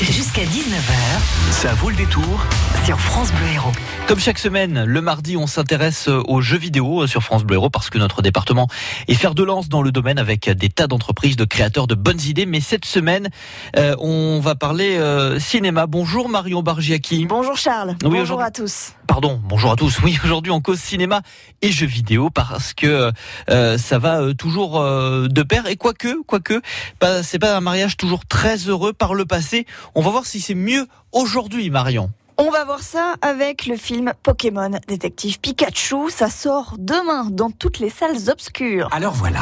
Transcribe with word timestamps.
Jusqu'à 0.00 0.42
19h. 0.42 1.52
Ça 1.52 1.72
vaut 1.74 1.88
le 1.88 1.94
détour 1.94 2.44
sur 2.84 2.98
France 2.98 3.30
Bleu 3.32 3.46
Héros. 3.54 3.70
Comme 4.08 4.18
chaque 4.18 4.40
semaine, 4.40 4.82
le 4.84 5.00
mardi, 5.00 5.36
on 5.36 5.46
s'intéresse 5.46 6.08
aux 6.08 6.40
jeux 6.40 6.58
vidéo 6.58 7.06
sur 7.06 7.22
France 7.22 7.44
Bleu 7.44 7.54
Héros 7.54 7.70
parce 7.70 7.90
que 7.90 7.98
notre 7.98 8.20
département 8.20 8.66
est 9.06 9.14
fer 9.14 9.36
de 9.36 9.44
lance 9.44 9.68
dans 9.68 9.82
le 9.82 9.92
domaine 9.92 10.18
avec 10.18 10.50
des 10.50 10.68
tas 10.68 10.88
d'entreprises, 10.88 11.36
de 11.36 11.44
créateurs 11.44 11.86
de 11.86 11.94
bonnes 11.94 12.20
idées. 12.20 12.44
Mais 12.44 12.60
cette 12.60 12.84
semaine, 12.84 13.28
euh, 13.76 13.94
on 14.00 14.40
va 14.40 14.56
parler 14.56 14.96
euh, 14.96 15.38
cinéma. 15.38 15.86
Bonjour 15.86 16.28
Marion 16.28 16.62
Bargiaki. 16.62 17.26
Bonjour 17.26 17.56
Charles. 17.56 17.94
Oui, 18.02 18.18
Bonjour 18.18 18.40
à 18.40 18.50
tous. 18.50 18.94
Pardon, 19.06 19.40
bonjour 19.42 19.70
à 19.70 19.76
tous. 19.76 19.98
Oui, 20.04 20.18
aujourd'hui 20.22 20.52
on 20.52 20.60
cause 20.60 20.80
cinéma 20.80 21.22
et 21.62 21.70
jeux 21.70 21.86
vidéo 21.86 22.28
parce 22.28 22.74
que 22.74 23.10
euh, 23.48 23.78
ça 23.78 23.98
va 23.98 24.20
euh, 24.20 24.34
toujours 24.34 24.80
euh, 24.80 25.28
de 25.28 25.42
pair 25.42 25.66
et 25.66 25.76
quoique, 25.76 26.22
quoique, 26.26 26.60
pas, 26.98 27.22
c'est 27.22 27.38
pas 27.38 27.56
un 27.56 27.60
mariage 27.60 27.96
toujours 27.96 28.26
très 28.26 28.56
heureux 28.56 28.92
par 28.92 29.14
le 29.14 29.24
passé. 29.24 29.66
On 29.94 30.02
va 30.02 30.10
voir 30.10 30.26
si 30.26 30.40
c'est 30.40 30.54
mieux 30.54 30.86
aujourd'hui, 31.12 31.70
Marion. 31.70 32.10
On 32.36 32.50
va 32.50 32.64
voir 32.64 32.80
ça 32.80 33.14
avec 33.22 33.66
le 33.66 33.76
film 33.76 34.12
Pokémon 34.22 34.70
Détective 34.88 35.38
Pikachu. 35.38 36.10
Ça 36.10 36.28
sort 36.28 36.74
demain 36.78 37.28
dans 37.30 37.50
toutes 37.50 37.78
les 37.78 37.90
salles 37.90 38.28
obscures. 38.28 38.88
Alors 38.92 39.14
voilà. 39.14 39.40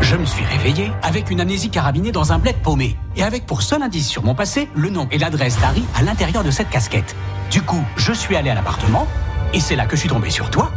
Je 0.00 0.16
me 0.16 0.24
suis 0.24 0.44
réveillé 0.44 0.90
avec 1.02 1.30
une 1.30 1.40
amnésie 1.40 1.70
carabinée 1.70 2.12
dans 2.12 2.32
un 2.32 2.38
bled 2.38 2.56
paumé. 2.62 2.96
Et 3.16 3.22
avec 3.22 3.46
pour 3.46 3.62
seul 3.62 3.82
indice 3.82 4.08
sur 4.08 4.24
mon 4.24 4.34
passé, 4.34 4.68
le 4.74 4.90
nom 4.90 5.08
et 5.10 5.18
l'adresse 5.18 5.58
d'Harry 5.60 5.84
à 5.96 6.02
l'intérieur 6.02 6.42
de 6.44 6.50
cette 6.50 6.70
casquette. 6.70 7.14
Du 7.50 7.62
coup, 7.62 7.82
je 7.96 8.12
suis 8.12 8.36
allé 8.36 8.50
à 8.50 8.54
l'appartement, 8.54 9.06
et 9.52 9.60
c'est 9.60 9.76
là 9.76 9.86
que 9.86 9.96
je 9.96 10.00
suis 10.00 10.08
tombé 10.08 10.30
sur 10.30 10.50
toi 10.50 10.70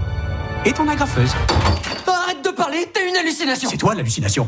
et 0.65 0.71
ton 0.71 0.87
agrafeuse. 0.87 1.33
Arrête 2.07 2.43
de 2.43 2.49
parler, 2.49 2.87
t'as 2.93 3.01
une 3.07 3.15
hallucination 3.15 3.69
C'est 3.69 3.77
toi 3.77 3.95
l'hallucination. 3.95 4.47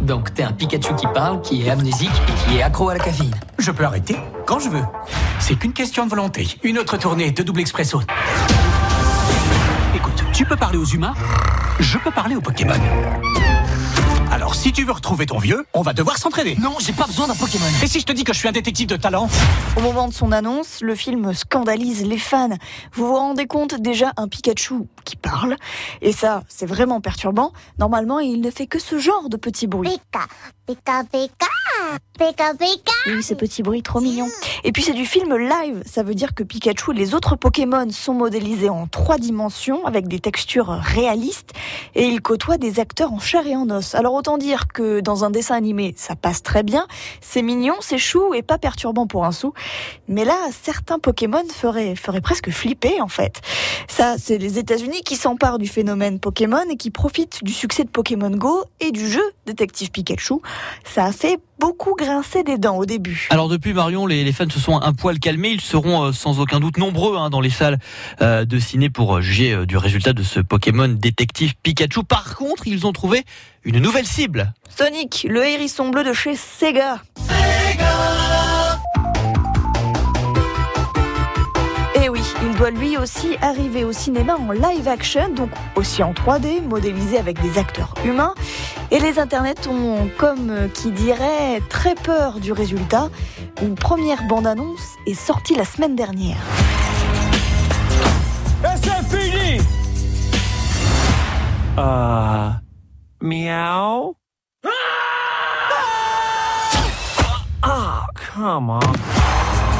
Donc 0.00 0.32
t'es 0.34 0.42
un 0.42 0.52
Pikachu 0.52 0.94
qui 0.94 1.06
parle, 1.08 1.40
qui 1.42 1.66
est 1.66 1.70
amnésique 1.70 2.10
et 2.28 2.50
qui 2.50 2.58
est 2.58 2.62
accro 2.62 2.88
à 2.88 2.94
la 2.94 3.00
caféine. 3.00 3.34
Je 3.58 3.70
peux 3.70 3.84
arrêter 3.84 4.16
quand 4.46 4.58
je 4.58 4.68
veux. 4.68 4.84
C'est 5.40 5.56
qu'une 5.56 5.72
question 5.72 6.04
de 6.04 6.10
volonté. 6.10 6.46
Une 6.62 6.78
autre 6.78 6.96
tournée 6.96 7.30
de 7.30 7.42
double 7.42 7.60
expresso. 7.60 8.00
Écoute, 9.94 10.24
tu 10.32 10.44
peux 10.44 10.56
parler 10.56 10.78
aux 10.78 10.84
humains, 10.84 11.14
je 11.80 11.98
peux 11.98 12.10
parler 12.10 12.36
aux 12.36 12.40
Pokémon. 12.40 12.74
Alors, 14.38 14.54
si 14.54 14.72
tu 14.72 14.84
veux 14.84 14.92
retrouver 14.92 15.26
ton 15.26 15.38
vieux, 15.38 15.66
on 15.74 15.82
va 15.82 15.92
devoir 15.92 16.16
s'entraîner. 16.16 16.54
Non, 16.60 16.76
j'ai 16.78 16.92
pas 16.92 17.06
besoin 17.06 17.26
d'un 17.26 17.34
Pokémon. 17.34 17.64
Et 17.82 17.88
si 17.88 17.98
je 17.98 18.06
te 18.06 18.12
dis 18.12 18.22
que 18.22 18.32
je 18.32 18.38
suis 18.38 18.46
un 18.46 18.52
détective 18.52 18.86
de 18.86 18.94
talent? 18.94 19.28
Au 19.76 19.80
moment 19.80 20.06
de 20.06 20.14
son 20.14 20.30
annonce, 20.30 20.80
le 20.80 20.94
film 20.94 21.34
scandalise 21.34 22.04
les 22.06 22.18
fans. 22.18 22.56
Vous 22.92 23.08
vous 23.08 23.16
rendez 23.16 23.48
compte 23.48 23.74
déjà 23.74 24.12
un 24.16 24.28
Pikachu 24.28 24.86
qui 25.04 25.16
parle 25.16 25.56
Et 26.02 26.12
ça, 26.12 26.44
c'est 26.48 26.66
vraiment 26.66 27.00
perturbant. 27.00 27.52
Normalement, 27.80 28.20
il 28.20 28.40
ne 28.40 28.52
fait 28.52 28.68
que 28.68 28.78
ce 28.78 29.00
genre 29.00 29.28
de 29.28 29.36
petits 29.36 29.66
bruits. 29.66 29.98
Pika, 30.12 30.26
pika, 30.68 31.02
pika, 31.10 31.46
pika, 32.18 32.54
pika. 32.54 32.92
Oui, 33.06 33.22
ces 33.22 33.34
petits 33.34 33.62
bruits 33.62 33.82
trop 33.82 34.00
mignons. 34.00 34.28
Et 34.64 34.72
puis 34.72 34.82
c'est 34.82 34.92
du 34.92 35.06
film 35.06 35.36
live, 35.36 35.82
ça 35.86 36.02
veut 36.02 36.14
dire 36.14 36.34
que 36.34 36.42
Pikachu 36.42 36.90
et 36.92 36.94
les 36.94 37.14
autres 37.14 37.36
Pokémon 37.36 37.90
sont 37.90 38.14
modélisés 38.14 38.68
en 38.68 38.86
trois 38.86 39.18
dimensions 39.18 39.86
avec 39.86 40.08
des 40.08 40.18
textures 40.18 40.68
réalistes 40.68 41.52
et 41.94 42.06
ils 42.06 42.20
côtoient 42.20 42.58
des 42.58 42.80
acteurs 42.80 43.12
en 43.12 43.18
chair 43.18 43.46
et 43.46 43.56
en 43.56 43.70
os. 43.70 43.94
Alors 43.94 44.14
autant 44.14 44.38
dire 44.38 44.68
que 44.68 45.00
dans 45.00 45.24
un 45.24 45.30
dessin 45.30 45.54
animé, 45.54 45.94
ça 45.96 46.16
passe 46.16 46.42
très 46.42 46.62
bien, 46.62 46.86
c'est 47.20 47.42
mignon, 47.42 47.74
c'est 47.80 47.98
chou 47.98 48.34
et 48.34 48.42
pas 48.42 48.58
perturbant 48.58 49.06
pour 49.06 49.24
un 49.24 49.32
sou. 49.32 49.52
Mais 50.08 50.24
là, 50.24 50.36
certains 50.62 50.98
Pokémon 50.98 51.44
feraient, 51.52 51.94
feraient 51.94 52.20
presque 52.20 52.50
flipper 52.50 53.00
en 53.00 53.08
fait. 53.08 53.40
Ça, 53.88 54.16
c'est 54.18 54.38
les 54.38 54.58
États-Unis 54.58 55.02
qui 55.02 55.16
s'emparent 55.16 55.58
du 55.58 55.68
phénomène 55.68 56.18
Pokémon 56.18 56.64
et 56.70 56.76
qui 56.76 56.90
profitent 56.90 57.42
du 57.42 57.52
succès 57.52 57.84
de 57.84 57.90
Pokémon 57.90 58.30
Go 58.30 58.64
et 58.80 58.90
du 58.90 59.08
jeu 59.08 59.22
Détective 59.46 59.90
Pikachu. 59.90 60.34
Ça 60.84 61.04
a 61.04 61.12
fait 61.12 61.38
beaucoup 61.58 61.94
grincer 61.94 62.42
des 62.42 62.58
dents 62.58 62.76
au 62.76 62.86
début. 62.86 63.26
Alors 63.30 63.48
depuis 63.48 63.72
Marion, 63.72 64.06
les, 64.06 64.24
les 64.24 64.32
fans 64.32 64.48
se 64.50 64.60
sont 64.60 64.80
un 64.80 64.92
poil 64.92 65.18
calmés. 65.18 65.50
Ils 65.50 65.60
seront 65.60 66.04
euh, 66.04 66.12
sans 66.12 66.40
aucun 66.40 66.60
doute 66.60 66.78
nombreux 66.78 67.16
hein, 67.16 67.30
dans 67.30 67.40
les 67.40 67.50
salles 67.50 67.78
euh, 68.22 68.44
de 68.44 68.58
ciné 68.58 68.90
pour 68.90 69.16
euh, 69.16 69.20
juger 69.20 69.52
euh, 69.52 69.66
du 69.66 69.76
résultat 69.76 70.12
de 70.12 70.22
ce 70.22 70.40
Pokémon 70.40 70.88
détective 70.88 71.54
Pikachu. 71.62 72.04
Par 72.04 72.36
contre, 72.36 72.66
ils 72.66 72.86
ont 72.86 72.92
trouvé 72.92 73.24
une 73.64 73.78
nouvelle 73.78 74.06
cible. 74.06 74.52
Sonic, 74.76 75.26
le 75.28 75.44
hérisson 75.44 75.88
bleu 75.88 76.04
de 76.04 76.12
chez 76.12 76.36
Sega. 76.36 77.02
Et 82.00 82.08
oui, 82.08 82.22
il 82.42 82.56
doit 82.56 82.70
lui 82.70 82.96
aussi 82.96 83.36
arriver 83.42 83.84
au 83.84 83.92
cinéma 83.92 84.36
en 84.36 84.52
live 84.52 84.86
action, 84.86 85.28
donc 85.30 85.50
aussi 85.74 86.02
en 86.02 86.12
3D, 86.12 86.62
modélisé 86.62 87.18
avec 87.18 87.40
des 87.42 87.58
acteurs 87.58 87.92
humains. 88.04 88.34
Et 88.90 89.00
les 89.00 89.18
internets 89.18 89.68
ont, 89.68 90.08
comme 90.16 90.50
euh, 90.50 90.68
qui 90.68 90.90
dirait, 90.90 91.60
très 91.68 91.94
peur 91.94 92.40
du 92.40 92.52
résultat. 92.52 93.10
Une 93.60 93.74
première 93.74 94.22
bande-annonce 94.24 94.96
est 95.06 95.14
sortie 95.14 95.54
la 95.54 95.64
semaine 95.66 95.94
dernière. 95.94 96.38
Uh, 101.76 102.54
meow? 103.20 104.16
Oh, 107.62 108.00
come 108.14 108.70
on. 108.70 108.80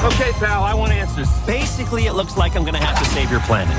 Okay, 0.04 0.32
pal, 0.38 0.62
I 0.62 0.74
want 0.74 0.92
answers. 0.92 1.28
Basically, 1.47 2.06
it 2.06 2.14
looks 2.14 2.36
like 2.36 2.54
I'm 2.54 2.64
gonna 2.64 2.78
have 2.78 2.98
to 2.98 3.04
save 3.06 3.30
your 3.30 3.41
planet. 3.41 3.74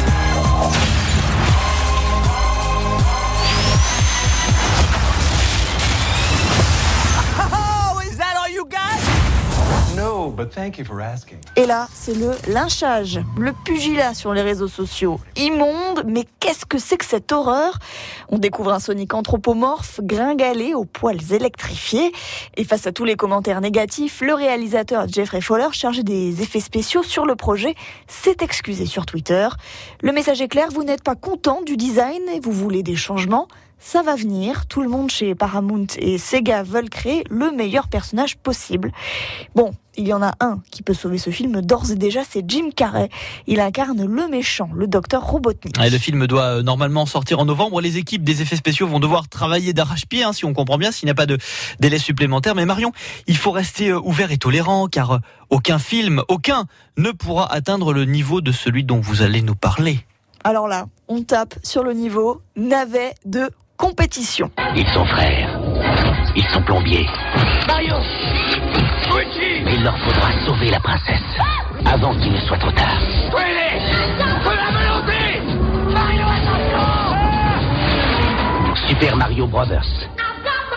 Asking. 11.02 11.38
Et 11.56 11.66
là, 11.66 11.88
c'est 11.94 12.16
le 12.16 12.32
lynchage, 12.48 13.20
le 13.38 13.54
pugilat 13.66 14.14
sur 14.14 14.34
les 14.34 14.42
réseaux 14.42 14.68
sociaux. 14.68 15.20
Immonde, 15.36 16.04
mais 16.06 16.26
qu'est-ce 16.40 16.66
que 16.66 16.78
c'est 16.78 16.98
que 16.98 17.06
cette 17.06 17.32
horreur? 17.32 17.80
On 18.30 18.38
découvre 18.38 18.74
un 18.74 18.80
Sonic 18.80 19.14
anthropomorphe, 19.14 20.00
gringalé, 20.04 20.74
aux 20.74 20.86
poils 20.86 21.32
électrifiés. 21.32 22.12
Et 22.58 22.64
face 22.64 22.88
à 22.88 22.92
tous 22.92 23.06
les 23.06 23.16
commentaires 23.16 23.62
négatifs, 23.62 24.22
le 24.22 24.34
réalisateur 24.34 25.08
Jeffrey 25.08 25.42
Fowler, 25.42 25.68
chargé 25.72 26.04
des 26.04 26.42
effets 26.42 26.60
spéciaux 26.60 27.04
sur 27.04 27.26
le 27.26 27.36
projet, 27.36 27.76
s'est 28.08 28.38
excusé 28.42 28.86
sur 28.86 29.06
Twitter. 29.06 29.48
Le 30.02 30.12
message 30.12 30.42
est 30.42 30.48
clair, 30.48 30.70
vous 30.72 30.84
n'êtes 30.84 31.04
pas 31.04 31.16
content 31.16 31.62
du 31.62 31.78
design 31.78 32.22
et 32.34 32.40
vous 32.40 32.52
voulez 32.52 32.84
des 32.84 32.96
changements 32.96 33.48
ça 33.80 34.04
va 34.04 34.16
venir. 34.16 34.66
Tout 34.68 34.82
le 34.82 34.90
monde 34.90 35.10
chez 35.10 35.36
Paramount 35.36 35.88
et 35.98 36.18
Sega 36.18 36.64
veulent 36.64 36.90
créer 36.90 37.24
le 37.30 37.52
meilleur 37.52 37.88
personnage 37.88 38.38
possible. 38.38 38.92
Bon, 39.56 39.74
il 39.98 40.08
y 40.08 40.14
en 40.14 40.22
a 40.22 40.34
un 40.40 40.62
qui 40.72 40.84
peut 40.84 40.94
sauver 40.94 41.18
ce 41.18 41.30
film 41.30 41.62
d'ores 41.62 41.92
et 41.92 41.96
déjà, 41.96 42.22
c'est 42.30 42.44
Jim 42.48 42.70
Carrey. 42.76 43.10
Il 43.48 43.60
incarne 43.60 44.06
le 44.06 44.28
méchant, 44.28 44.70
le 44.74 44.88
docteur 44.88 45.26
Robotnik. 45.26 45.78
Et 45.80 45.90
le 45.90 45.98
film 45.98 46.28
doit 46.28 46.44
euh, 46.44 46.62
normalement 46.62 47.06
sortir 47.06 47.40
en 47.40 47.46
novembre. 47.46 47.82
Les 47.82 47.98
équipes 47.98 48.24
des 48.24 48.42
effets 48.42 48.56
spéciaux 48.56 48.88
vont 48.88 49.00
devoir 49.00 49.28
travailler 49.28 49.74
d'arrache-pied, 49.74 50.24
hein, 50.24 50.34
si 50.34 50.46
on 50.46 50.54
comprend 50.54 50.78
bien, 50.78 50.92
s'il 50.92 51.08
n'y 51.08 51.12
a 51.12 51.16
pas 51.16 51.26
de 51.26 51.38
délai 51.80 51.98
supplémentaire. 51.98 52.56
Mais 52.56 52.66
Marion, 52.66 52.92
il 53.28 53.38
faut 53.38 53.52
rester 53.52 53.90
euh, 53.90 54.00
ouvert 54.00 54.32
et 54.32 54.38
tolérant, 54.38 54.88
car 54.88 55.12
euh, 55.12 55.18
aucun 55.50 55.80
film, 55.80 56.22
aucun, 56.28 56.66
ne 56.98 57.12
pourra 57.12 57.52
atteindre 57.52 57.92
le 57.92 58.06
niveau 58.06 58.42
de 58.42 58.52
celui 58.52 58.84
dont 58.84 59.00
vous 59.00 59.22
allez 59.22 59.42
nous 59.42 59.56
parler. 59.56 60.06
Alors 60.44 60.68
là, 60.68 60.88
on 61.08 61.24
tape 61.24 61.56
sur 61.64 61.84
le 61.84 61.94
niveau 61.94 62.42
navet 62.56 63.14
de 63.26 63.50
compétition. 63.80 64.52
Ils 64.76 64.88
sont 64.90 65.06
frères. 65.06 65.58
Ils 66.36 66.48
sont 66.50 66.62
plombiers. 66.62 67.08
Mario 67.68 67.96
Mais 69.66 69.74
il 69.74 69.84
leur 69.84 69.98
faudra 70.00 70.32
sauver 70.46 70.70
la 70.70 70.80
princesse 70.80 71.24
avant 71.86 72.14
qu'il 72.16 72.32
ne 72.32 72.40
soit 72.42 72.58
trop 72.58 72.72
tard. 72.72 73.00
Super 78.88 79.16
Mario 79.16 79.48
Brothers. 79.48 80.10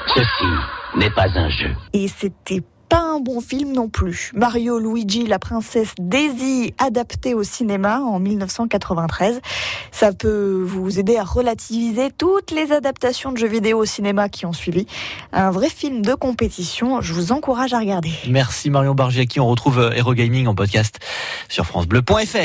Ceci 0.06 0.52
n'est 0.96 1.10
pas 1.10 1.26
un 1.36 1.48
jeu. 1.48 1.74
Et 1.92 2.06
c'était 2.06 2.62
pas 2.92 3.00
un 3.00 3.20
bon 3.20 3.41
film 3.41 3.72
non 3.72 3.88
plus. 3.88 4.30
Mario 4.34 4.78
Luigi, 4.78 5.27
la 5.27 5.39
princesse 5.39 5.94
Daisy, 5.98 6.74
adapté 6.77 7.33
au 7.33 7.42
cinéma 7.42 8.00
en 8.00 8.18
1993. 8.18 9.41
Ça 9.91 10.12
peut 10.12 10.62
vous 10.66 10.98
aider 10.98 11.16
à 11.16 11.24
relativiser 11.24 12.10
toutes 12.10 12.50
les 12.50 12.71
adaptations 12.71 13.33
de 13.33 13.39
jeux 13.39 13.48
vidéo 13.48 13.78
au 13.78 13.84
cinéma 13.86 14.28
qui 14.28 14.44
ont 14.44 14.53
suivi. 14.53 14.86
Un 15.33 15.50
vrai 15.50 15.71
film 15.71 16.03
de 16.03 16.12
compétition, 16.12 17.00
je 17.00 17.15
vous 17.15 17.33
encourage 17.33 17.72
à 17.72 17.78
regarder. 17.78 18.12
Merci 18.28 18.68
Marion 18.68 18.94
Bargiaki. 18.94 19.41
On 19.41 19.48
retrouve 19.48 19.78
euh, 19.78 19.92
Hero 19.92 20.12
Gaming 20.12 20.47
en 20.47 20.54
podcast 20.54 20.98
sur 21.48 21.65
francebleu.fr. 21.65 22.36